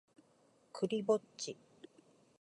[0.73, 1.55] クリぼっち